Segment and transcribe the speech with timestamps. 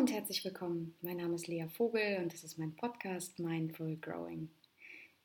[0.00, 0.94] und herzlich willkommen.
[1.02, 4.48] Mein Name ist Lea Vogel und das ist mein Podcast Mindful Growing.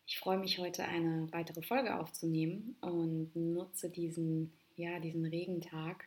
[0.05, 6.03] Ich freue mich heute eine weitere Folge aufzunehmen und nutze diesen, ja, diesen Regentag,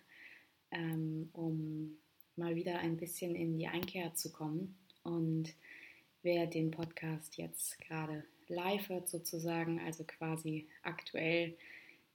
[0.71, 1.97] ähm, um
[2.37, 4.77] mal wieder ein bisschen in die Einkehr zu kommen.
[5.03, 5.55] Und
[6.23, 11.57] wer den Podcast jetzt gerade live hört sozusagen, also quasi aktuell,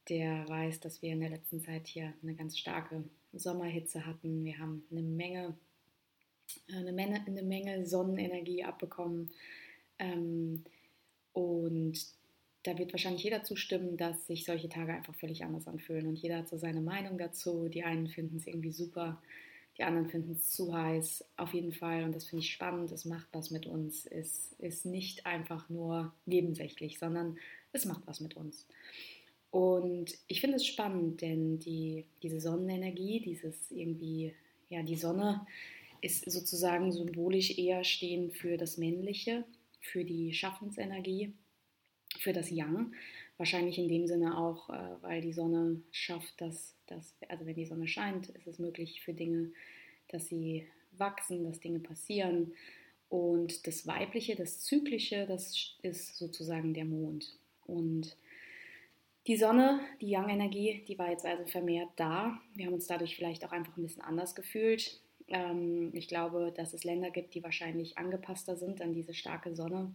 [0.07, 4.45] der weiß, dass wir in der letzten Zeit hier eine ganz starke Sommerhitze hatten.
[4.45, 5.57] Wir haben eine Menge
[6.73, 9.31] eine Menge, eine Menge Sonnenenergie abbekommen.
[9.99, 10.63] Ähm,
[11.33, 11.99] und
[12.63, 16.07] da wird wahrscheinlich jeder zustimmen, dass sich solche Tage einfach völlig anders anfühlen.
[16.07, 17.67] Und jeder hat so seine Meinung dazu.
[17.67, 19.21] Die einen finden es irgendwie super,
[19.77, 21.25] die anderen finden es zu heiß.
[21.35, 24.05] Auf jeden Fall, und das finde ich spannend, es macht was mit uns.
[24.05, 27.37] Es ist nicht einfach nur nebensächlich, sondern
[27.73, 28.65] es macht was mit uns.
[29.51, 34.33] Und ich finde es spannend, denn die, diese Sonnenenergie, dieses irgendwie,
[34.69, 35.45] ja, die Sonne
[36.03, 39.45] ist sozusagen symbolisch eher stehen für das Männliche,
[39.79, 41.33] für die Schaffensenergie,
[42.19, 42.93] für das Yang.
[43.37, 47.65] Wahrscheinlich in dem Sinne auch, äh, weil die Sonne schafft, dass, dass, also wenn die
[47.65, 49.51] Sonne scheint, ist es möglich für Dinge,
[50.09, 52.53] dass sie wachsen, dass Dinge passieren.
[53.07, 57.37] Und das Weibliche, das Zyklische, das ist sozusagen der Mond.
[57.65, 58.17] Und
[59.27, 62.41] die Sonne, die Yang-Energie, die war jetzt also vermehrt da.
[62.55, 64.99] Wir haben uns dadurch vielleicht auch einfach ein bisschen anders gefühlt.
[65.27, 69.93] Ähm, ich glaube, dass es Länder gibt, die wahrscheinlich angepasster sind an diese starke Sonne.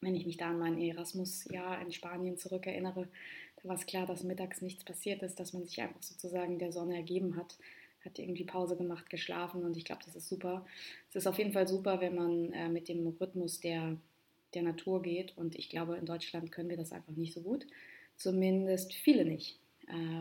[0.00, 3.08] Wenn ich mich da an mein Erasmus-Jahr in Spanien zurückerinnere,
[3.62, 6.72] da war es klar, dass mittags nichts passiert ist, dass man sich einfach sozusagen der
[6.72, 7.56] Sonne ergeben hat,
[8.04, 10.66] hat irgendwie Pause gemacht, geschlafen und ich glaube, das ist super.
[11.10, 13.96] Es ist auf jeden Fall super, wenn man äh, mit dem Rhythmus der,
[14.54, 17.66] der Natur geht und ich glaube, in Deutschland können wir das einfach nicht so gut.
[18.16, 19.61] Zumindest viele nicht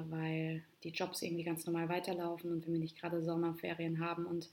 [0.09, 4.49] weil die Jobs irgendwie ganz normal weiterlaufen und wenn wir nicht gerade Sommerferien haben und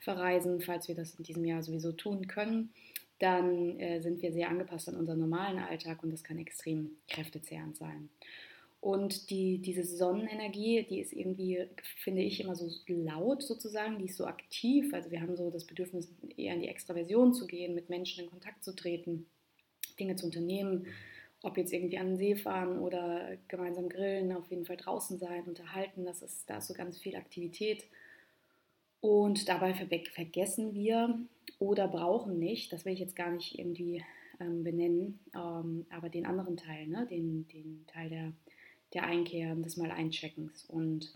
[0.00, 2.70] verreisen, falls wir das in diesem Jahr sowieso tun können,
[3.18, 7.76] dann äh, sind wir sehr angepasst an unseren normalen Alltag und das kann extrem kräftezehrend
[7.76, 8.08] sein.
[8.80, 11.66] Und die, diese Sonnenenergie, die ist irgendwie,
[12.02, 14.92] finde ich, immer so laut sozusagen, die ist so aktiv.
[14.92, 18.30] Also wir haben so das Bedürfnis, eher in die Extraversion zu gehen, mit Menschen in
[18.30, 19.26] Kontakt zu treten,
[20.00, 20.86] Dinge zu unternehmen,
[21.42, 25.44] ob jetzt irgendwie an den See fahren oder gemeinsam grillen, auf jeden Fall draußen sein,
[25.44, 27.84] unterhalten, das ist, da ist so ganz viel Aktivität.
[29.00, 31.18] Und dabei vergessen wir
[31.58, 34.04] oder brauchen nicht, das will ich jetzt gar nicht irgendwie
[34.40, 37.06] ähm, benennen, ähm, aber den anderen Teil, ne?
[37.10, 38.32] den, den Teil der,
[38.94, 40.64] der Einkehr, des Mal Eincheckens.
[40.66, 41.12] Und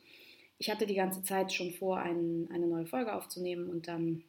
[0.59, 4.25] ich hatte die ganze Zeit schon vor, ein, eine neue Folge aufzunehmen und dann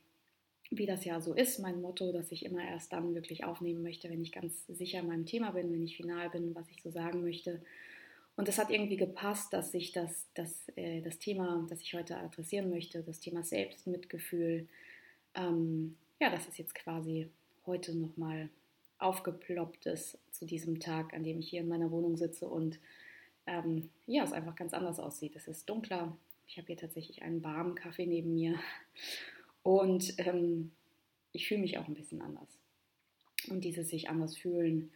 [0.69, 4.09] wie das ja so ist, mein Motto, dass ich immer erst dann wirklich aufnehmen möchte,
[4.09, 6.89] wenn ich ganz sicher in meinem Thema bin, wenn ich final bin, was ich so
[6.89, 7.61] sagen möchte.
[8.35, 12.17] Und es hat irgendwie gepasst, dass sich das, das, äh, das Thema, das ich heute
[12.17, 14.67] adressieren möchte, das Thema Selbstmitgefühl,
[15.35, 17.29] ähm, ja, dass es jetzt quasi
[17.66, 18.50] heute nochmal
[19.00, 22.79] aufgeploppt ist zu diesem Tag, an dem ich hier in meiner Wohnung sitze und
[23.45, 25.35] ähm, ja, es einfach ganz anders aussieht.
[25.35, 26.16] Es ist dunkler.
[26.47, 28.59] Ich habe hier tatsächlich einen warmen Kaffee neben mir
[29.67, 30.72] und ähm,
[31.33, 32.47] ich fühle mich auch ein bisschen anders.
[33.50, 34.91] Und dieses sich anders fühlen,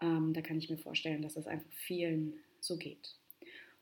[0.00, 3.16] ähm, da kann ich mir vorstellen, dass das einfach vielen so geht.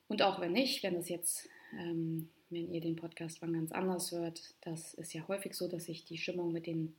[0.08, 4.10] Und auch wenn nicht, wenn das jetzt, ähm, wenn ihr den Podcast wann ganz anders
[4.10, 6.94] hört, das ist ja häufig so, dass sich die Stimmung mit, den,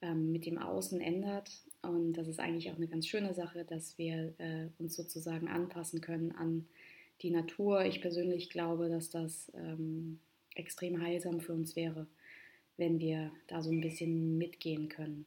[0.00, 1.50] ähm, mit dem Außen ändert.
[1.82, 6.00] Und das ist eigentlich auch eine ganz schöne Sache, dass wir äh, uns sozusagen anpassen
[6.00, 6.68] können an
[7.22, 7.84] die Natur.
[7.84, 10.20] Ich persönlich glaube, dass das ähm,
[10.54, 12.06] extrem heilsam für uns wäre
[12.80, 15.26] wenn wir da so ein bisschen mitgehen können.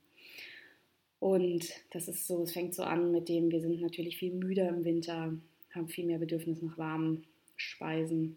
[1.20, 4.68] Und das ist so, es fängt so an mit dem, wir sind natürlich viel müder
[4.68, 5.38] im Winter,
[5.74, 7.24] haben viel mehr Bedürfnis nach warmen
[7.56, 8.36] Speisen,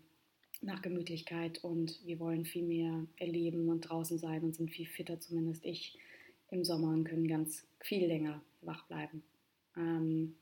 [0.61, 5.19] nach Gemütlichkeit und wir wollen viel mehr erleben und draußen sein und sind viel fitter,
[5.19, 5.99] zumindest ich,
[6.51, 9.23] im Sommer und können ganz viel länger wach bleiben.
[9.77, 10.37] Ähm,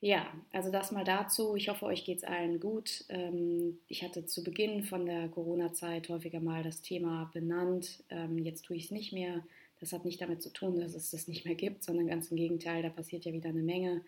[0.00, 1.56] ja, also das mal dazu.
[1.56, 3.04] Ich hoffe, euch geht es allen gut.
[3.08, 8.04] Ähm, ich hatte zu Beginn von der Corona-Zeit häufiger mal das Thema benannt.
[8.10, 9.42] Ähm, jetzt tue ich es nicht mehr.
[9.80, 12.36] Das hat nicht damit zu tun, dass es das nicht mehr gibt, sondern ganz im
[12.36, 14.02] Gegenteil, da passiert ja wieder eine Menge.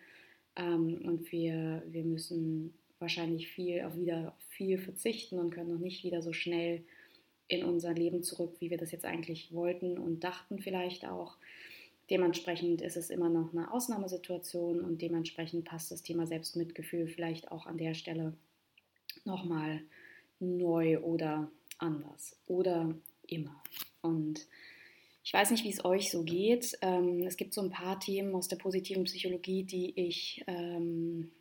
[0.55, 6.03] Ähm, und wir, wir müssen wahrscheinlich viel auf wieder viel verzichten und können noch nicht
[6.03, 6.83] wieder so schnell
[7.47, 11.37] in unser Leben zurück, wie wir das jetzt eigentlich wollten und dachten vielleicht auch.
[12.09, 17.67] Dementsprechend ist es immer noch eine Ausnahmesituation und dementsprechend passt das Thema Selbstmitgefühl vielleicht auch
[17.67, 18.33] an der Stelle
[19.25, 19.81] nochmal
[20.39, 22.95] neu oder anders oder
[23.27, 23.61] immer.
[24.01, 24.47] Und
[25.23, 26.77] ich weiß nicht, wie es euch so geht.
[26.81, 31.31] Ähm, es gibt so ein paar Themen aus der positiven Psychologie, die ich, ähm,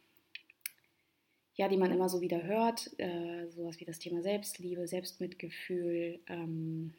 [1.54, 2.90] ja, die man immer so wieder hört.
[2.98, 6.92] Äh, sowas wie das Thema Selbstliebe, Selbstmitgefühl, ähm,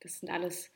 [0.00, 0.70] Das sind alles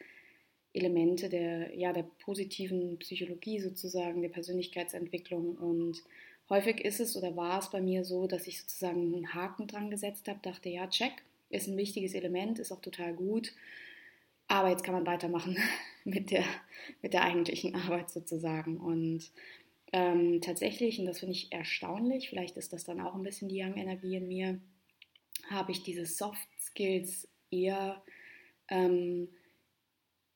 [0.77, 5.57] Elemente der, ja, der positiven Psychologie sozusagen, der Persönlichkeitsentwicklung.
[5.57, 6.03] Und
[6.51, 9.91] häufig ist es oder war es bei mir so, dass ich sozusagen einen Haken dran
[9.91, 11.13] gesetzt habe, dachte, ja, check,
[11.51, 13.53] ist ein wichtiges Element, ist auch total gut.
[14.49, 15.57] Aber jetzt kann man weitermachen
[16.05, 16.45] mit der,
[17.03, 18.77] mit der eigentlichen Arbeit sozusagen.
[18.77, 19.31] Und
[19.93, 23.63] ähm, tatsächlich, und das finde ich erstaunlich, vielleicht ist das dann auch ein bisschen die
[23.63, 24.61] Young-Energie in mir,
[25.49, 28.03] habe ich diese Soft Skills eher
[28.69, 29.29] ähm,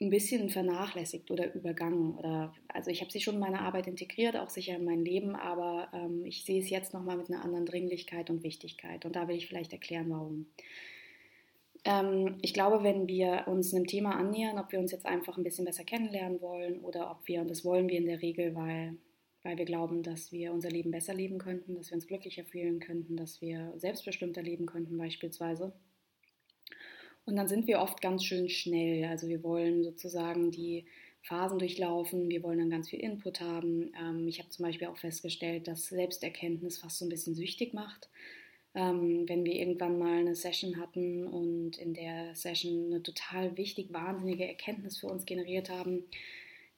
[0.00, 2.16] ein bisschen vernachlässigt oder übergangen.
[2.16, 5.36] Oder, also ich habe sie schon in meine Arbeit integriert, auch sicher in mein Leben,
[5.36, 9.04] aber ähm, ich sehe es jetzt nochmal mit einer anderen Dringlichkeit und Wichtigkeit.
[9.04, 10.46] Und da will ich vielleicht erklären, warum.
[11.84, 15.44] Ähm, ich glaube, wenn wir uns einem Thema annähern, ob wir uns jetzt einfach ein
[15.44, 18.96] bisschen besser kennenlernen wollen oder ob wir, und das wollen wir in der Regel, weil,
[19.42, 22.80] weil wir glauben, dass wir unser Leben besser leben könnten, dass wir uns glücklicher fühlen
[22.80, 25.74] könnten, dass wir selbstbestimmter leben könnten beispielsweise.
[27.30, 29.04] Und dann sind wir oft ganz schön schnell.
[29.04, 30.84] Also wir wollen sozusagen die
[31.22, 33.92] Phasen durchlaufen, wir wollen dann ganz viel Input haben.
[34.00, 38.08] Ähm, ich habe zum Beispiel auch festgestellt, dass Selbsterkenntnis fast so ein bisschen süchtig macht.
[38.74, 43.92] Ähm, wenn wir irgendwann mal eine Session hatten und in der Session eine total wichtig,
[43.92, 46.04] wahnsinnige Erkenntnis für uns generiert haben,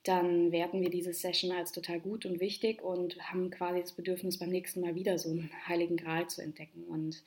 [0.02, 4.38] dann werten wir diese Session als total gut und wichtig und haben quasi das Bedürfnis,
[4.38, 6.84] beim nächsten Mal wieder so einen heiligen Gral zu entdecken.
[6.84, 7.22] Und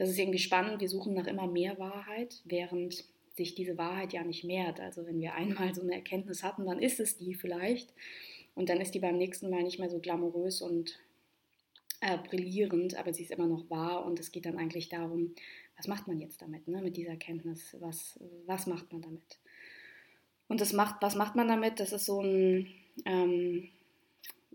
[0.00, 0.80] das ist irgendwie spannend.
[0.80, 3.04] Wir suchen nach immer mehr Wahrheit, während
[3.36, 4.80] sich diese Wahrheit ja nicht mehrt.
[4.80, 7.92] Also wenn wir einmal so eine Erkenntnis hatten, dann ist es die vielleicht.
[8.54, 10.98] Und dann ist die beim nächsten Mal nicht mehr so glamourös und
[12.00, 15.34] äh, brillierend, aber sie ist immer noch wahr und es geht dann eigentlich darum,
[15.76, 19.38] was macht man jetzt damit, ne, mit dieser Erkenntnis, was, was macht man damit?
[20.48, 21.78] Und das macht, was macht man damit?
[21.78, 22.68] Das ist so ein,
[23.04, 23.68] ähm,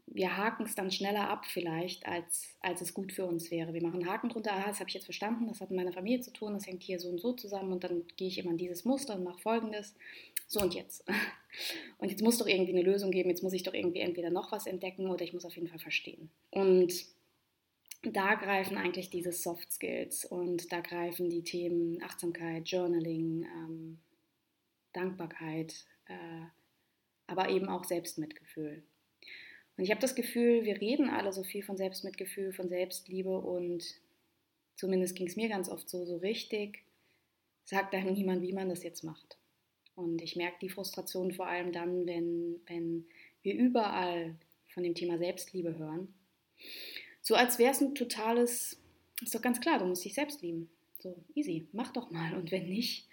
[0.08, 3.74] wir haken es dann schneller ab vielleicht, als, als es gut für uns wäre.
[3.74, 5.94] Wir machen einen Haken drunter, ah, das habe ich jetzt verstanden, das hat mit meiner
[5.94, 8.52] Familie zu tun, das hängt hier so und so zusammen und dann gehe ich immer
[8.52, 9.96] in dieses Muster und mache folgendes.
[10.48, 11.04] So und jetzt.
[12.00, 14.52] Und jetzt muss doch irgendwie eine Lösung geben, jetzt muss ich doch irgendwie entweder noch
[14.52, 16.30] was entdecken oder ich muss auf jeden Fall verstehen.
[16.52, 17.06] Und
[18.04, 24.00] da greifen eigentlich diese Soft Skills und da greifen die Themen Achtsamkeit, Journaling, ähm,
[24.92, 26.46] Dankbarkeit, äh,
[27.28, 28.84] aber eben auch Selbstmitgefühl.
[29.78, 33.84] Und ich habe das Gefühl, wir reden alle so viel von Selbstmitgefühl, von Selbstliebe und
[34.76, 36.84] zumindest ging es mir ganz oft so, so richtig
[37.66, 39.38] sagt einem niemand, wie man das jetzt macht.
[39.96, 43.06] Und ich merke die Frustration vor allem dann, wenn, wenn
[43.42, 44.36] wir überall
[44.74, 46.14] von dem Thema Selbstliebe hören
[47.22, 48.80] so als wäre es ein totales,
[49.22, 50.70] ist doch ganz klar, du musst dich selbst lieben.
[51.00, 52.36] So, easy, mach doch mal.
[52.36, 53.08] Und wenn nicht,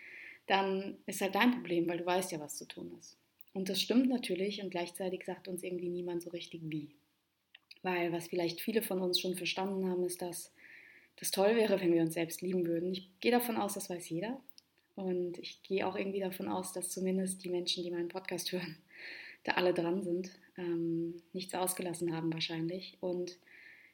[0.47, 3.17] dann ist halt dein Problem, weil du weißt ja, was zu tun ist.
[3.53, 6.89] Und das stimmt natürlich und gleichzeitig sagt uns irgendwie niemand so richtig wie.
[7.83, 10.53] Weil was vielleicht viele von uns schon verstanden haben, ist, dass
[11.17, 12.93] das toll wäre, wenn wir uns selbst lieben würden.
[12.93, 14.41] Ich gehe davon aus, das weiß jeder.
[14.95, 18.77] Und ich gehe auch irgendwie davon aus, dass zumindest die Menschen, die meinen Podcast hören,
[19.45, 22.97] da alle dran sind, ähm, nichts ausgelassen haben wahrscheinlich.
[23.01, 23.39] Und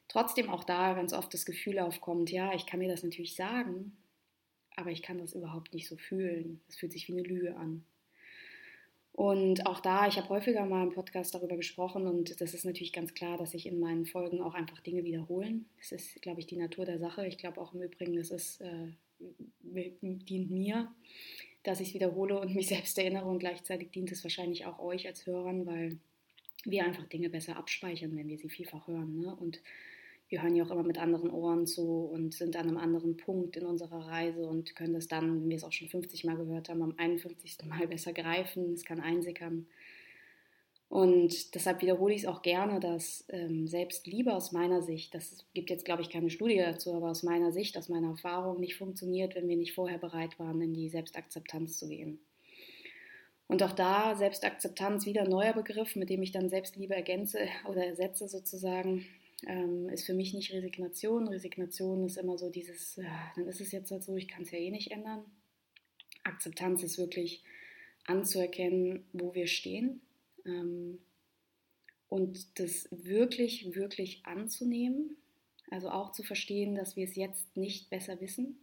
[0.07, 3.97] trotzdem auch da ganz oft das Gefühl aufkommt, ja, ich kann mir das natürlich sagen,
[4.75, 6.61] aber ich kann das überhaupt nicht so fühlen.
[6.69, 7.83] Es fühlt sich wie eine Lüge an.
[9.19, 12.93] Und auch da, ich habe häufiger mal im Podcast darüber gesprochen und das ist natürlich
[12.93, 15.65] ganz klar, dass sich in meinen Folgen auch einfach Dinge wiederholen.
[15.77, 17.27] Das ist, glaube ich, die Natur der Sache.
[17.27, 18.93] Ich glaube auch im Übrigen, das ist, äh,
[19.99, 20.89] dient mir,
[21.63, 25.05] dass ich es wiederhole und mich selbst erinnere und gleichzeitig dient es wahrscheinlich auch euch
[25.05, 25.97] als Hörern, weil
[26.63, 29.19] wir einfach Dinge besser abspeichern, wenn wir sie vielfach hören.
[29.19, 29.35] Ne?
[29.35, 29.61] Und
[30.29, 33.57] wir hören ja auch immer mit anderen Ohren zu und sind an einem anderen Punkt
[33.57, 36.69] in unserer Reise und können das dann, wenn wir es auch schon 50 Mal gehört
[36.69, 37.57] haben, am 51.
[37.65, 38.73] Mal besser greifen.
[38.73, 39.65] Es kann einsickern.
[40.87, 45.69] Und deshalb wiederhole ich es auch gerne, dass ähm, Selbstliebe aus meiner Sicht, das gibt
[45.69, 49.35] jetzt, glaube ich, keine Studie dazu, aber aus meiner Sicht, aus meiner Erfahrung nicht funktioniert,
[49.35, 52.19] wenn wir nicht vorher bereit waren, in die Selbstakzeptanz zu gehen.
[53.47, 57.85] Und auch da Selbstakzeptanz wieder ein neuer Begriff, mit dem ich dann Selbstliebe ergänze oder
[57.85, 59.05] ersetze sozusagen
[59.47, 61.27] ähm, ist für mich nicht Resignation.
[61.27, 64.51] Resignation ist immer so dieses, ja, dann ist es jetzt halt so, ich kann es
[64.51, 65.23] ja eh nicht ändern.
[66.23, 67.43] Akzeptanz ist wirklich
[68.05, 70.01] anzuerkennen, wo wir stehen
[70.45, 70.99] ähm,
[72.09, 75.15] und das wirklich, wirklich anzunehmen.
[75.71, 78.57] Also auch zu verstehen, dass wir es jetzt nicht besser wissen,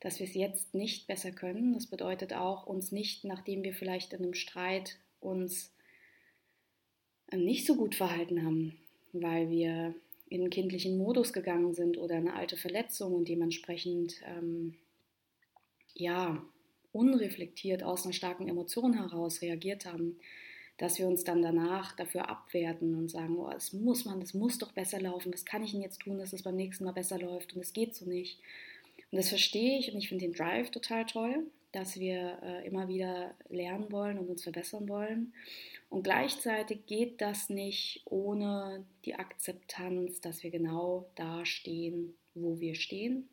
[0.00, 1.72] dass wir es jetzt nicht besser können.
[1.72, 5.72] Das bedeutet auch, uns nicht, nachdem wir vielleicht in einem Streit uns
[7.32, 8.76] nicht so gut verhalten haben,
[9.12, 9.94] weil wir
[10.28, 14.74] in einen kindlichen Modus gegangen sind oder eine alte Verletzung und dementsprechend ähm,
[15.94, 16.44] ja
[16.92, 20.16] unreflektiert aus einer starken Emotion heraus reagiert haben,
[20.76, 24.58] dass wir uns dann danach dafür abwerten und sagen, oh, es muss man, das muss
[24.58, 27.18] doch besser laufen, was kann ich denn jetzt tun, dass es beim nächsten Mal besser
[27.18, 28.40] läuft und es geht so nicht.
[29.10, 31.46] Und das verstehe ich und ich finde den Drive total toll.
[31.74, 35.32] Dass wir äh, immer wieder lernen wollen und uns verbessern wollen.
[35.90, 42.74] Und gleichzeitig geht das nicht ohne die Akzeptanz, dass wir genau da stehen, wo wir
[42.74, 43.28] stehen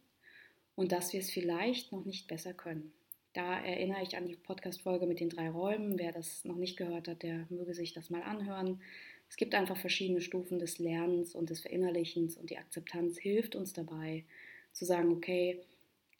[0.76, 2.92] und dass wir es vielleicht noch nicht besser können.
[3.34, 5.98] Da erinnere ich an die Podcast-Folge mit den drei Räumen.
[5.98, 8.82] Wer das noch nicht gehört hat, der möge sich das mal anhören.
[9.30, 13.72] Es gibt einfach verschiedene Stufen des Lernens und des Verinnerlichens und die Akzeptanz hilft uns
[13.72, 14.26] dabei
[14.74, 15.62] zu sagen, okay,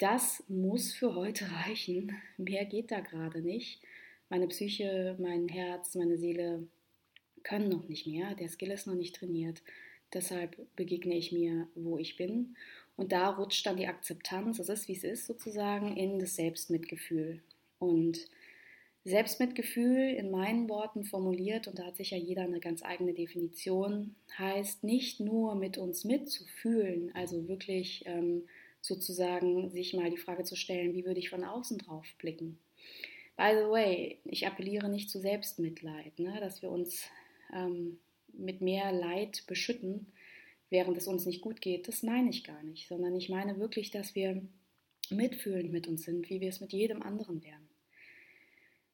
[0.02, 2.16] das muss für heute reichen.
[2.38, 3.82] Mehr geht da gerade nicht.
[4.30, 6.68] Meine Psyche, mein Herz, meine Seele
[7.44, 8.34] können noch nicht mehr.
[8.34, 9.62] Der Skill ist noch nicht trainiert.
[10.12, 12.56] Deshalb begegne ich mir, wo ich bin.
[12.98, 17.42] Und da rutscht dann die Akzeptanz, es ist wie es ist sozusagen, in das Selbstmitgefühl.
[17.78, 18.28] Und
[19.04, 24.84] Selbstmitgefühl in meinen Worten formuliert, und da hat sicher jeder eine ganz eigene Definition, heißt
[24.84, 28.44] nicht nur mit uns mitzufühlen, also wirklich ähm,
[28.82, 32.60] sozusagen sich mal die Frage zu stellen, wie würde ich von außen drauf blicken.
[33.38, 37.06] By the way, ich appelliere nicht zu Selbstmitleid, ne, dass wir uns
[37.54, 38.00] ähm,
[38.34, 40.12] mit mehr Leid beschütten,
[40.70, 41.88] während es uns nicht gut geht.
[41.88, 44.42] Das meine ich gar nicht, sondern ich meine wirklich, dass wir
[45.10, 47.72] mitfühlend mit uns sind, wie wir es mit jedem anderen wären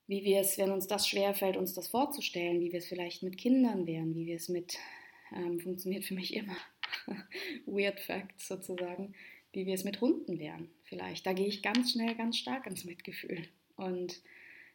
[0.07, 3.37] wie wir es, wenn uns das schwerfällt, uns das vorzustellen, wie wir es vielleicht mit
[3.37, 4.77] Kindern wären, wie wir es mit,
[5.35, 6.55] ähm, funktioniert für mich immer,
[7.65, 9.13] Weird Facts sozusagen,
[9.57, 11.25] wie wir es mit Hunden wären vielleicht.
[11.25, 13.47] Da gehe ich ganz schnell, ganz stark ins Mitgefühl.
[13.75, 14.21] Und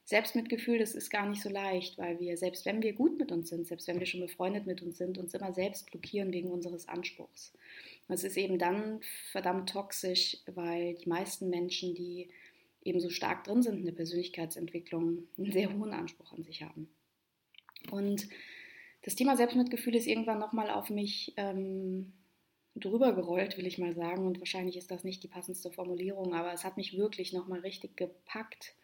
[0.03, 3.51] Selbstmitgefühl, das ist gar nicht so leicht, weil wir, selbst wenn wir gut mit uns
[3.51, 6.89] sind, selbst wenn wir schon befreundet mit uns sind, uns immer selbst blockieren wegen unseres
[6.89, 7.53] Anspruchs.
[8.09, 12.31] Und es ist eben dann verdammt toxisch, weil die meisten Menschen, die
[12.83, 16.89] eben so stark drin sind in der Persönlichkeitsentwicklung, einen sehr hohen Anspruch an sich haben.
[17.93, 18.29] Und
[19.03, 22.12] das Thema Selbstmitgefühl ist irgendwann nochmal auf mich ähm,
[22.75, 24.26] drüber gerollt, will ich mal sagen.
[24.26, 27.97] Und wahrscheinlich ist das nicht die passendste Formulierung, aber es hat mich wirklich nochmal richtig
[27.97, 28.75] gepackt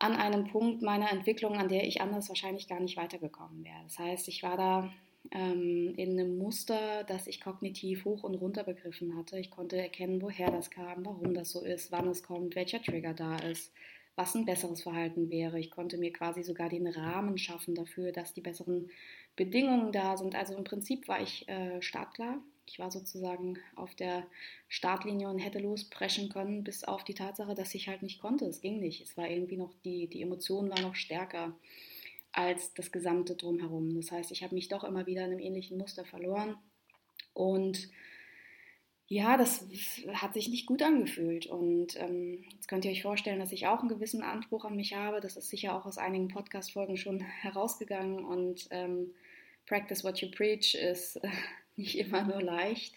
[0.00, 3.82] an einem Punkt meiner Entwicklung, an der ich anders wahrscheinlich gar nicht weitergekommen wäre.
[3.84, 4.90] Das heißt, ich war da
[5.30, 9.38] ähm, in einem Muster, das ich kognitiv hoch und runter begriffen hatte.
[9.38, 13.12] Ich konnte erkennen, woher das kam, warum das so ist, wann es kommt, welcher Trigger
[13.12, 13.72] da ist,
[14.16, 15.60] was ein besseres Verhalten wäre.
[15.60, 18.90] Ich konnte mir quasi sogar den Rahmen schaffen dafür, dass die besseren
[19.36, 20.34] Bedingungen da sind.
[20.34, 22.38] Also im Prinzip war ich äh, startklar.
[22.70, 24.26] Ich war sozusagen auf der
[24.68, 28.46] Startlinie und hätte lospreschen können, bis auf die Tatsache, dass ich halt nicht konnte.
[28.46, 29.00] Es ging nicht.
[29.00, 31.54] Es war irgendwie noch, die, die Emotionen waren noch stärker
[32.32, 33.96] als das gesamte drumherum.
[33.96, 36.56] Das heißt, ich habe mich doch immer wieder in einem ähnlichen Muster verloren
[37.34, 37.90] und
[39.12, 39.66] ja, das
[40.12, 41.46] hat sich nicht gut angefühlt.
[41.46, 44.94] Und ähm, jetzt könnt ihr euch vorstellen, dass ich auch einen gewissen Anspruch an mich
[44.94, 45.20] habe.
[45.20, 48.24] Das ist sicher auch aus einigen Podcast-Folgen schon herausgegangen.
[48.24, 49.12] Und ähm,
[49.66, 51.20] Practice what you preach ist
[51.80, 52.94] nicht immer nur leicht.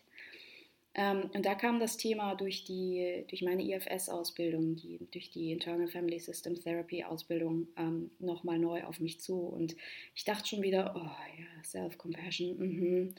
[0.96, 5.88] Ähm, und da kam das Thema durch, die, durch meine IFS-Ausbildung, die, durch die Internal
[5.88, 9.40] Family Systems Therapy-Ausbildung ähm, nochmal neu auf mich zu.
[9.40, 9.76] Und
[10.14, 13.16] ich dachte schon wieder, oh ja, Self-Compassion, mhm.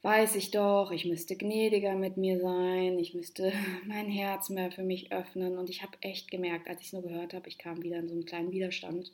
[0.00, 3.52] weiß ich doch, ich müsste gnädiger mit mir sein, ich müsste
[3.86, 5.58] mein Herz mehr für mich öffnen.
[5.58, 8.08] Und ich habe echt gemerkt, als ich es nur gehört habe, ich kam wieder in
[8.08, 9.12] so einen kleinen Widerstand.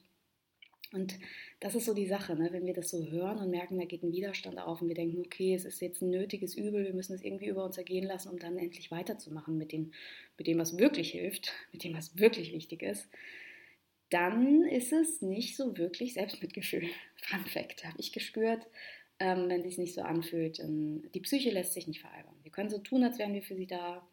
[0.92, 1.18] Und
[1.60, 2.48] das ist so die Sache, ne?
[2.52, 5.20] wenn wir das so hören und merken, da geht ein Widerstand auf und wir denken,
[5.20, 8.30] okay, es ist jetzt ein nötiges Übel, wir müssen es irgendwie über uns ergehen lassen,
[8.30, 9.92] um dann endlich weiterzumachen mit, den,
[10.38, 13.08] mit dem, was wirklich hilft, mit dem, was wirklich wichtig ist,
[14.10, 16.88] dann ist es nicht so wirklich Selbstmitgefühl.
[17.16, 18.66] Fun Fact, habe ich gespürt,
[19.18, 20.60] ähm, wenn es sich nicht so anfühlt.
[20.62, 22.34] die Psyche lässt sich nicht veralbern.
[22.42, 24.06] Wir können so tun, als wären wir für sie da,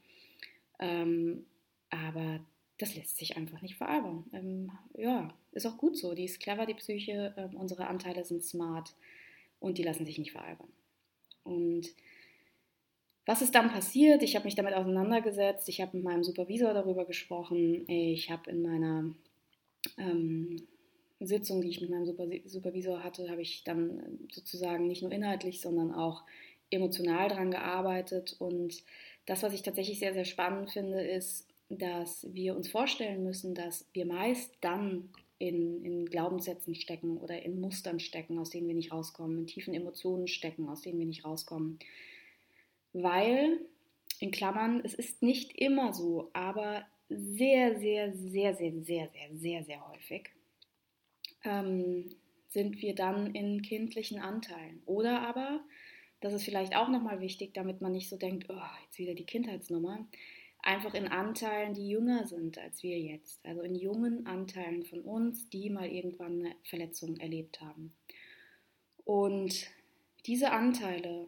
[0.80, 1.46] ähm,
[1.90, 2.44] aber
[2.84, 4.26] das lässt sich einfach nicht veralbern.
[4.34, 6.14] Ähm, ja, ist auch gut so.
[6.14, 7.34] Die ist clever, die Psyche.
[7.38, 8.94] Ähm, unsere Anteile sind smart
[9.62, 10.68] und die lassen sich nicht veralbern.
[11.44, 11.88] Und
[13.26, 14.22] was ist dann passiert?
[14.22, 15.70] Ich habe mich damit auseinandergesetzt.
[15.70, 17.88] Ich habe mit meinem Supervisor darüber gesprochen.
[17.88, 19.16] Ich habe in meiner
[19.98, 20.68] ähm,
[21.22, 22.06] Sitzung, die ich mit meinem
[22.46, 26.24] Supervisor hatte, habe ich dann sozusagen nicht nur inhaltlich, sondern auch
[26.70, 28.36] emotional daran gearbeitet.
[28.40, 28.84] Und
[29.26, 33.88] das, was ich tatsächlich sehr, sehr spannend finde, ist, dass wir uns vorstellen müssen, dass
[33.94, 38.92] wir meist dann in, in, Glaubenssätzen stecken oder in Mustern stecken, aus denen wir nicht
[38.92, 41.80] rauskommen, in tiefen Emotionen stecken, aus denen wir nicht rauskommen.
[42.94, 43.60] Weil,
[44.20, 49.64] in Klammern, es ist nicht immer so, aber sehr, sehr, sehr, sehr, sehr, sehr, sehr,
[49.64, 50.30] sehr häufig
[51.44, 52.10] ähm,
[52.50, 54.82] sind wir dann in kindlichen Anteilen.
[54.86, 55.62] Oder aber,
[56.22, 59.26] das ist vielleicht auch nochmal wichtig, damit man nicht so denkt, oh, jetzt wieder die
[59.26, 60.08] Kindheitsnummer,
[60.64, 63.46] einfach in Anteilen, die jünger sind als wir jetzt.
[63.46, 67.94] Also in jungen Anteilen von uns, die mal irgendwann eine Verletzung erlebt haben.
[69.06, 69.68] Und
[70.26, 71.28] diese Anteile,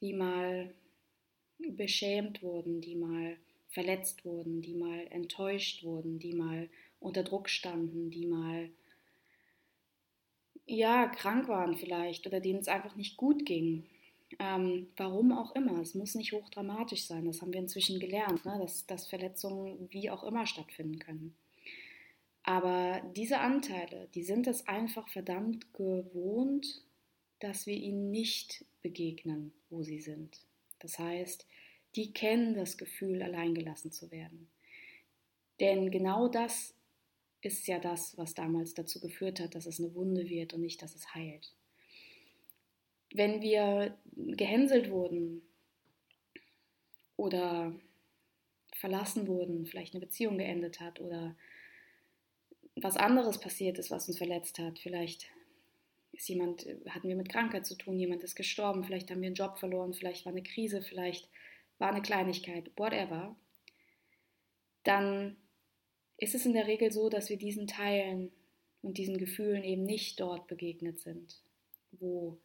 [0.00, 0.72] die mal
[1.58, 3.38] beschämt wurden, die mal
[3.70, 6.68] verletzt wurden, die mal enttäuscht wurden, die mal
[7.00, 8.70] unter Druck standen, die mal
[10.66, 13.84] ja krank waren vielleicht oder denen es einfach nicht gut ging.
[14.38, 18.58] Ähm, warum auch immer, es muss nicht hochdramatisch sein, das haben wir inzwischen gelernt, ne?
[18.60, 21.34] dass, dass Verletzungen wie auch immer stattfinden können.
[22.42, 26.84] Aber diese Anteile, die sind es einfach verdammt gewohnt,
[27.40, 30.38] dass wir ihnen nicht begegnen, wo sie sind.
[30.78, 31.46] Das heißt,
[31.96, 34.48] die kennen das Gefühl, alleingelassen zu werden.
[35.58, 36.74] Denn genau das
[37.40, 40.82] ist ja das, was damals dazu geführt hat, dass es eine Wunde wird und nicht,
[40.82, 41.55] dass es heilt.
[43.16, 45.42] Wenn wir gehänselt wurden
[47.16, 47.74] oder
[48.74, 51.34] verlassen wurden, vielleicht eine Beziehung geendet hat oder
[52.74, 55.26] was anderes passiert ist, was uns verletzt hat, vielleicht
[56.12, 59.34] ist jemand, hatten wir mit Krankheit zu tun, jemand ist gestorben, vielleicht haben wir einen
[59.34, 61.28] Job verloren, vielleicht war eine Krise, vielleicht
[61.78, 63.34] war eine Kleinigkeit, whatever,
[64.82, 65.36] dann
[66.18, 68.30] ist es in der Regel so, dass wir diesen Teilen
[68.82, 71.40] und diesen Gefühlen eben nicht dort begegnet sind,
[71.92, 72.38] wo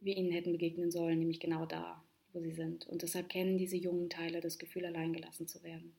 [0.00, 2.02] wir ihnen hätten begegnen sollen, nämlich genau da,
[2.32, 2.86] wo sie sind.
[2.86, 5.94] Und deshalb kennen diese jungen Teile das Gefühl, alleingelassen zu werden.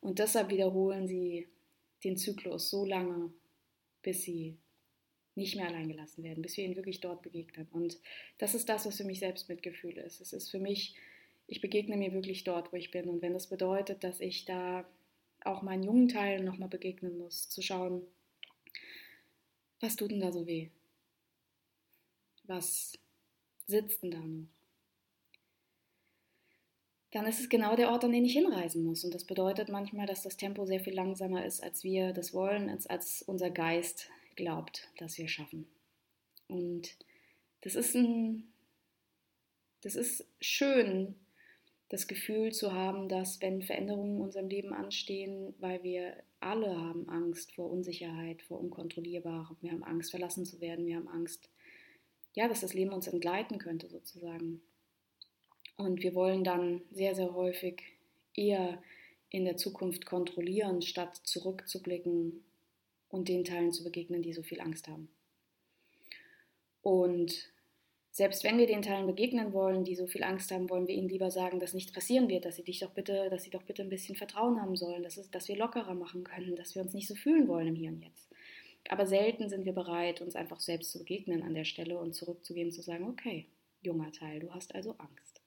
[0.00, 1.48] Und deshalb wiederholen sie
[2.04, 3.32] den Zyklus so lange,
[4.02, 4.56] bis sie
[5.34, 7.66] nicht mehr alleingelassen werden, bis wir ihnen wirklich dort begegnen.
[7.72, 7.98] Und
[8.38, 10.20] das ist das, was für mich Selbstmitgefühl ist.
[10.20, 10.96] Es ist für mich
[11.46, 13.08] ich begegne mir wirklich dort, wo ich bin.
[13.08, 14.88] Und wenn das bedeutet, dass ich da
[15.44, 18.02] auch meinen jungen Teilen nochmal begegnen muss, zu schauen,
[19.80, 20.70] was tut denn da so weh?
[22.44, 22.98] Was
[23.72, 24.46] sitzt denn da noch?
[27.12, 29.04] Dann ist es genau der Ort, an den ich hinreisen muss.
[29.04, 32.70] Und das bedeutet manchmal, dass das Tempo sehr viel langsamer ist, als wir das wollen,
[32.70, 35.66] als, als unser Geist glaubt, dass wir schaffen.
[36.48, 36.96] Und
[37.60, 38.52] das ist ein,
[39.82, 41.14] das ist schön,
[41.90, 47.06] das Gefühl zu haben, dass wenn Veränderungen in unserem Leben anstehen, weil wir alle haben
[47.10, 51.50] Angst vor Unsicherheit, vor Unkontrollierbarem, wir haben Angst, verlassen zu werden, wir haben Angst,
[52.34, 54.62] ja, dass das Leben uns entgleiten könnte sozusagen.
[55.76, 57.82] Und wir wollen dann sehr, sehr häufig
[58.34, 58.82] eher
[59.30, 62.44] in der Zukunft kontrollieren, statt zurückzublicken
[63.08, 65.08] und den Teilen zu begegnen, die so viel Angst haben.
[66.82, 67.52] Und
[68.10, 71.08] selbst wenn wir den Teilen begegnen wollen, die so viel Angst haben, wollen wir ihnen
[71.08, 73.82] lieber sagen, dass nichts passieren wird, dass sie dich doch bitte, dass sie doch bitte
[73.82, 76.92] ein bisschen Vertrauen haben sollen, dass, es, dass wir lockerer machen können, dass wir uns
[76.92, 78.28] nicht so fühlen wollen im Hier und Jetzt.
[78.88, 82.68] Aber selten sind wir bereit, uns einfach selbst zu begegnen an der Stelle und zurückzugehen
[82.68, 83.46] und zu sagen, okay,
[83.80, 85.40] junger Teil, du hast also Angst.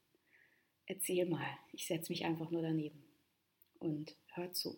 [0.88, 3.04] Erzähl mal, ich setze mich einfach nur daneben
[3.80, 4.78] und hör zu.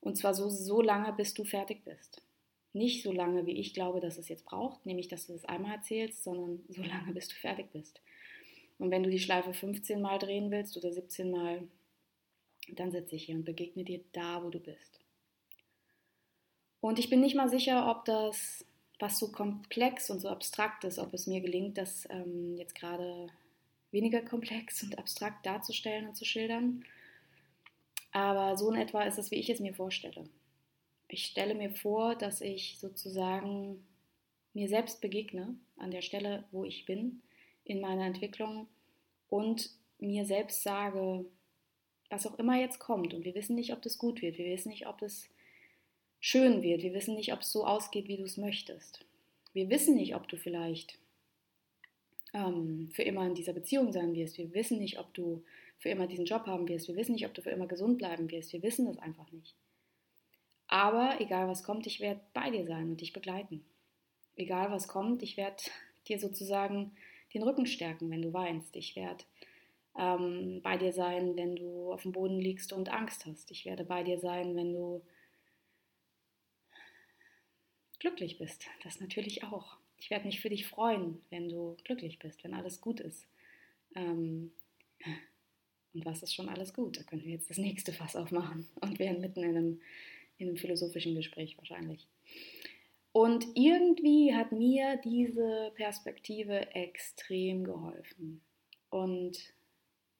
[0.00, 2.22] Und zwar so, so lange, bis du fertig bist.
[2.72, 5.76] Nicht so lange, wie ich glaube, dass es jetzt braucht, nämlich dass du es einmal
[5.76, 8.00] erzählst, sondern so lange, bis du fertig bist.
[8.78, 11.68] Und wenn du die Schleife 15 Mal drehen willst oder 17 Mal,
[12.68, 14.99] dann sitze ich hier und begegne dir da, wo du bist.
[16.80, 18.64] Und ich bin nicht mal sicher, ob das,
[18.98, 23.28] was so komplex und so abstrakt ist, ob es mir gelingt, das ähm, jetzt gerade
[23.90, 26.84] weniger komplex und abstrakt darzustellen und zu schildern.
[28.12, 30.24] Aber so in etwa ist es, wie ich es mir vorstelle
[31.12, 33.84] ich stelle mir vor, dass ich sozusagen
[34.54, 37.22] mir selbst begegne an der Stelle, wo ich bin
[37.64, 38.68] in meiner Entwicklung
[39.28, 41.24] und mir selbst sage,
[42.08, 43.14] was auch immer jetzt kommt.
[43.14, 44.38] Und wir wissen nicht, ob das gut wird.
[44.38, 45.28] Wir wissen nicht, ob das
[46.20, 46.82] schön wird.
[46.82, 49.04] Wir wissen nicht, ob es so ausgeht, wie du es möchtest.
[49.52, 50.98] Wir wissen nicht, ob du vielleicht
[52.32, 54.38] ähm, für immer in dieser Beziehung sein wirst.
[54.38, 55.42] Wir wissen nicht, ob du
[55.78, 56.88] für immer diesen Job haben wirst.
[56.88, 58.52] Wir wissen nicht, ob du für immer gesund bleiben wirst.
[58.52, 59.54] Wir wissen das einfach nicht.
[60.68, 63.64] Aber egal was kommt, ich werde bei dir sein und dich begleiten.
[64.36, 65.56] Egal was kommt, ich werde
[66.06, 66.92] dir sozusagen
[67.34, 68.76] den Rücken stärken, wenn du weinst.
[68.76, 69.24] Ich werde
[69.98, 73.50] ähm, bei dir sein, wenn du auf dem Boden liegst und Angst hast.
[73.50, 75.02] Ich werde bei dir sein, wenn du
[78.00, 78.66] glücklich bist.
[78.82, 79.76] Das natürlich auch.
[79.98, 83.26] Ich werde mich für dich freuen, wenn du glücklich bist, wenn alles gut ist.
[83.94, 84.50] Ähm,
[85.94, 86.98] und was ist schon alles gut?
[86.98, 89.80] Da können wir jetzt das nächste Fass aufmachen und wären mitten in einem
[90.40, 92.06] in einem philosophischen Gespräch wahrscheinlich.
[93.12, 98.40] Und irgendwie hat mir diese Perspektive extrem geholfen.
[98.88, 99.52] Und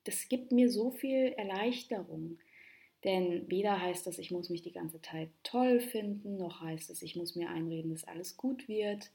[0.04, 2.38] das gibt mir so viel Erleichterung.
[3.04, 7.02] Denn weder heißt das, ich muss mich die ganze Zeit toll finden, noch heißt es,
[7.02, 9.10] ich muss mir einreden, dass alles gut wird,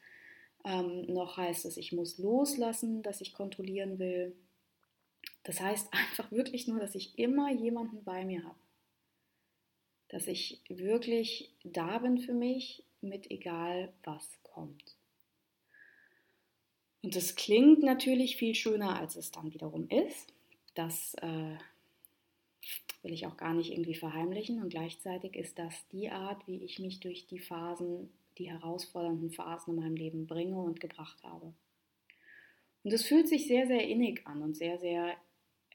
[0.63, 4.36] ähm, noch heißt es, ich muss loslassen, dass ich kontrollieren will.
[5.43, 8.56] Das heißt einfach wirklich nur, dass ich immer jemanden bei mir habe
[10.10, 14.95] dass ich wirklich da bin für mich mit egal was kommt.
[17.02, 20.34] Und das klingt natürlich viel schöner, als es dann wiederum ist.
[20.74, 21.58] Das äh,
[23.01, 24.62] will ich auch gar nicht irgendwie verheimlichen.
[24.62, 29.75] Und gleichzeitig ist das die Art, wie ich mich durch die Phasen, die herausfordernden Phasen
[29.75, 31.54] in meinem Leben bringe und gebracht habe.
[32.84, 35.15] Und es fühlt sich sehr, sehr innig an und sehr, sehr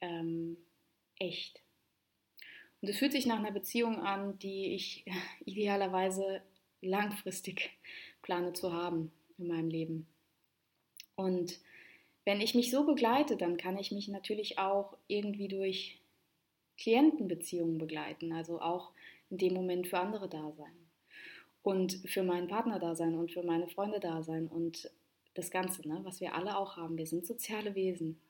[0.01, 0.57] ähm,
[1.19, 1.63] echt.
[2.81, 5.05] Und es fühlt sich nach einer Beziehung an, die ich
[5.45, 6.43] idealerweise
[6.81, 7.71] langfristig
[8.23, 10.07] plane zu haben in meinem Leben.
[11.15, 11.59] Und
[12.25, 16.00] wenn ich mich so begleite, dann kann ich mich natürlich auch irgendwie durch
[16.81, 18.91] Klientenbeziehungen begleiten, also auch
[19.31, 20.75] in dem Moment für andere da sein
[21.63, 24.91] und für meinen Partner da sein und für meine Freunde da sein und
[25.35, 26.99] das Ganze, ne, was wir alle auch haben.
[26.99, 28.21] Wir sind soziale Wesen.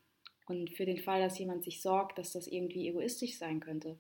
[0.47, 3.97] Und für den Fall, dass jemand sich sorgt, dass das irgendwie egoistisch sein könnte,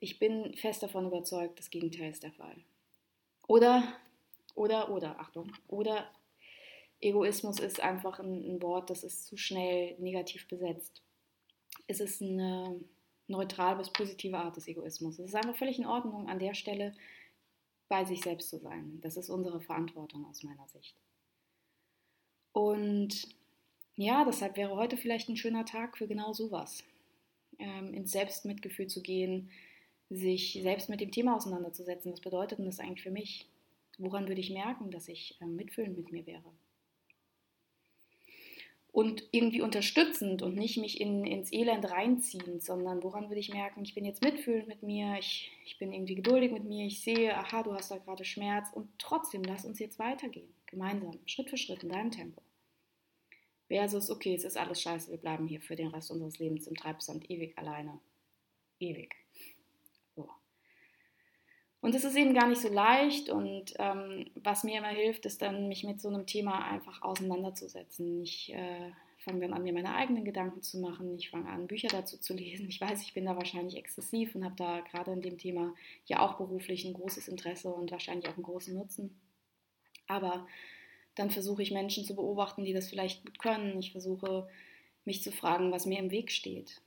[0.00, 2.56] ich bin fest davon überzeugt, das Gegenteil ist der Fall.
[3.46, 3.96] Oder,
[4.54, 6.08] oder, oder, Achtung, oder
[7.00, 11.02] Egoismus ist einfach ein, ein Wort, das ist zu schnell negativ besetzt.
[11.86, 12.80] Es ist eine
[13.28, 15.18] neutral bis positive Art des Egoismus.
[15.18, 16.94] Es ist einfach völlig in Ordnung, an der Stelle
[17.88, 18.98] bei sich selbst zu sein.
[19.02, 20.94] Das ist unsere Verantwortung aus meiner Sicht.
[22.52, 23.28] Und
[23.94, 26.84] ja, deshalb wäre heute vielleicht ein schöner Tag für genau sowas.
[27.58, 29.50] Ähm, ins Selbstmitgefühl zu gehen,
[30.10, 32.12] sich selbst mit dem Thema auseinanderzusetzen.
[32.12, 33.48] Was bedeutet denn das eigentlich für mich?
[33.98, 36.52] Woran würde ich merken, dass ich äh, mitfühlend mit mir wäre?
[38.90, 43.84] Und irgendwie unterstützend und nicht mich in, ins Elend reinziehend, sondern woran würde ich merken,
[43.84, 47.36] ich bin jetzt mitfühlend mit mir, ich, ich bin irgendwie geduldig mit mir, ich sehe,
[47.36, 51.58] aha, du hast da gerade Schmerz und trotzdem lass uns jetzt weitergehen, gemeinsam, Schritt für
[51.58, 52.42] Schritt in deinem Tempo.
[53.68, 56.74] Versus, okay, es ist alles scheiße, wir bleiben hier für den Rest unseres Lebens im
[56.74, 58.00] Treibsand ewig alleine.
[58.80, 59.14] Ewig.
[61.80, 65.42] Und es ist eben gar nicht so leicht und ähm, was mir immer hilft, ist
[65.42, 68.22] dann, mich mit so einem Thema einfach auseinanderzusetzen.
[68.22, 71.16] Ich äh, fange dann an, mir meine eigenen Gedanken zu machen.
[71.16, 72.68] Ich fange an, Bücher dazu zu lesen.
[72.68, 75.72] Ich weiß, ich bin da wahrscheinlich exzessiv und habe da gerade in dem Thema
[76.06, 79.20] ja auch beruflich ein großes Interesse und wahrscheinlich auch einen großen Nutzen.
[80.08, 80.48] Aber
[81.14, 83.78] dann versuche ich Menschen zu beobachten, die das vielleicht gut können.
[83.78, 84.48] Ich versuche
[85.04, 86.80] mich zu fragen, was mir im Weg steht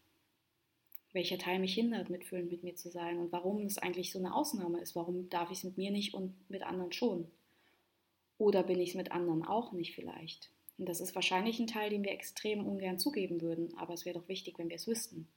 [1.13, 4.33] welcher Teil mich hindert, mitfühlend mit mir zu sein und warum es eigentlich so eine
[4.33, 4.95] Ausnahme ist.
[4.95, 7.29] Warum darf ich es mit mir nicht und mit anderen schon?
[8.37, 10.49] Oder bin ich es mit anderen auch nicht vielleicht?
[10.77, 14.17] Und das ist wahrscheinlich ein Teil, den wir extrem ungern zugeben würden, aber es wäre
[14.17, 15.27] doch wichtig, wenn wir es wüssten,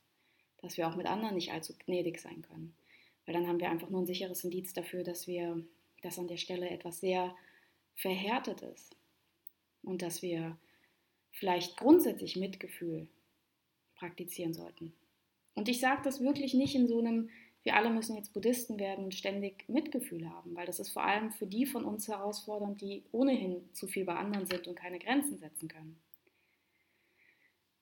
[0.63, 2.75] dass wir auch mit anderen nicht allzu gnädig sein können.
[3.27, 5.63] Weil dann haben wir einfach nur ein sicheres Indiz dafür, dass wir,
[6.03, 7.35] dass an der Stelle etwas sehr
[7.95, 8.97] verhärtet ist
[9.83, 10.57] und dass wir
[11.31, 13.09] vielleicht grundsätzlich Mitgefühl
[13.97, 14.95] praktizieren sollten.
[15.55, 17.31] Und ich sage das wirklich nicht in so einem,
[17.63, 21.31] wir alle müssen jetzt Buddhisten werden und ständig Mitgefühl haben, weil das ist vor allem
[21.31, 25.39] für die von uns herausfordernd, die ohnehin zu viel bei anderen sind und keine Grenzen
[25.39, 25.99] setzen können.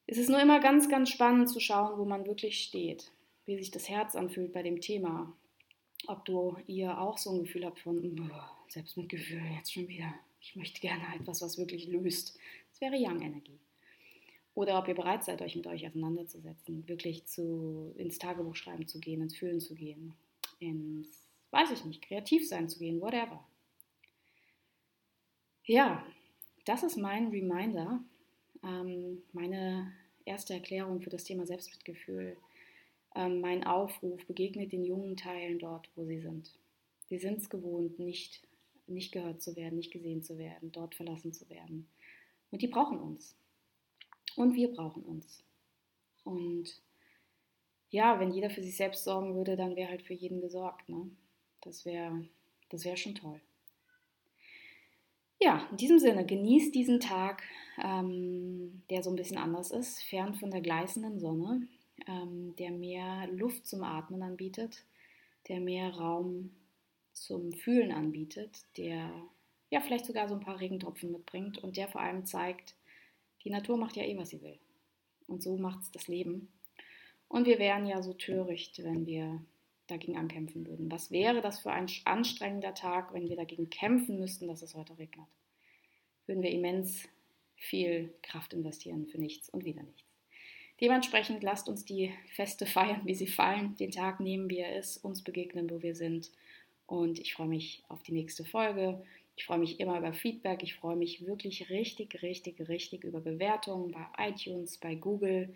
[0.07, 3.11] Es ist nur immer ganz, ganz spannend zu schauen, wo man wirklich steht,
[3.47, 5.33] wie sich das Herz anfühlt bei dem Thema.
[6.07, 8.31] Ob du ihr auch so ein Gefühl habt von
[8.69, 10.13] Selbstmitgefühl, jetzt schon wieder.
[10.41, 12.37] Ich möchte gerne etwas, was wirklich löst.
[12.71, 13.61] Das wäre Yang-Energie.
[14.55, 19.01] Oder ob ihr bereit seid, euch mit euch auseinanderzusetzen, wirklich zu, ins Tagebuch schreiben zu
[19.01, 20.15] gehen, ins Fühlen zu gehen,
[20.59, 23.43] ins, weiß ich nicht, kreativ sein zu gehen, whatever.
[25.65, 26.05] Ja,
[26.67, 28.05] das ist mein Reminder,
[28.62, 29.93] ähm, meine
[30.25, 32.37] erste Erklärung für das Thema Selbstmitgefühl,
[33.15, 36.53] ähm, mein Aufruf, begegnet den jungen Teilen dort, wo sie sind.
[37.07, 38.47] Sie sind es gewohnt, nicht,
[38.87, 41.88] nicht gehört zu werden, nicht gesehen zu werden, dort verlassen zu werden.
[42.51, 43.35] Und die brauchen uns.
[44.37, 45.45] Und wir brauchen uns.
[46.25, 46.81] Und
[47.90, 50.88] ja, wenn jeder für sich selbst sorgen würde, dann wäre halt für jeden gesorgt.
[50.88, 51.11] Ne?
[51.61, 52.27] Das wäre
[52.73, 53.40] das wär schon toll.
[55.38, 57.42] Ja, in diesem Sinne, genießt diesen Tag,
[57.83, 61.68] ähm, der so ein bisschen anders ist, fern von der gleißenden Sonne,
[62.07, 64.87] ähm, der mehr Luft zum Atmen anbietet,
[65.49, 66.55] der mehr Raum
[67.12, 69.11] zum Fühlen anbietet, der
[69.71, 72.75] ja vielleicht sogar so ein paar Regentropfen mitbringt und der vor allem zeigt,
[73.45, 74.59] die Natur macht ja eh, was sie will.
[75.27, 76.53] Und so macht es das Leben.
[77.29, 79.43] Und wir wären ja so töricht, wenn wir
[79.87, 80.91] dagegen ankämpfen würden.
[80.91, 84.99] Was wäre das für ein anstrengender Tag, wenn wir dagegen kämpfen müssten, dass es heute
[84.99, 85.27] regnet?
[86.27, 87.09] Würden wir immens
[87.63, 90.03] viel Kraft investieren für nichts und wieder nichts.
[90.81, 93.77] Dementsprechend lasst uns die Feste feiern, wie sie fallen.
[93.77, 96.31] Den Tag nehmen, wie er ist, uns begegnen, wo wir sind.
[96.87, 99.03] Und ich freue mich auf die nächste Folge.
[99.37, 100.62] Ich freue mich immer über Feedback.
[100.62, 105.55] Ich freue mich wirklich richtig, richtig, richtig über Bewertungen bei iTunes, bei Google,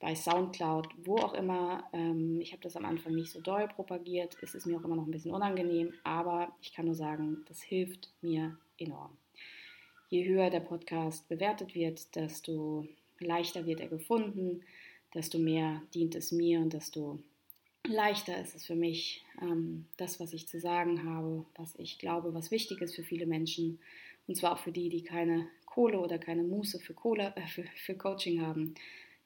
[0.00, 1.84] bei SoundCloud, wo auch immer.
[1.92, 4.36] Ähm, ich habe das am Anfang nicht so doll propagiert.
[4.42, 7.62] Es ist mir auch immer noch ein bisschen unangenehm, aber ich kann nur sagen, das
[7.62, 9.16] hilft mir enorm.
[10.08, 12.86] Je höher der Podcast bewertet wird, desto
[13.18, 14.62] leichter wird er gefunden,
[15.14, 17.18] desto mehr dient es mir und desto
[17.86, 22.34] leichter ist es für mich, ähm, das, was ich zu sagen habe, was ich glaube,
[22.34, 23.80] was wichtig ist für viele Menschen,
[24.26, 27.64] und zwar auch für die, die keine Kohle oder keine Muße für, Kohle, äh, für,
[27.76, 28.74] für Coaching haben,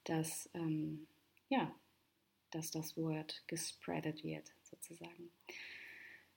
[0.05, 1.07] dass, ähm,
[1.49, 1.73] ja,
[2.51, 5.29] dass das Wort gespreadet wird, sozusagen.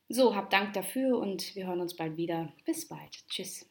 [0.09, 2.53] So, hab Dank dafür und wir hören uns bald wieder.
[2.65, 3.25] Bis bald.
[3.29, 3.65] Tschüss.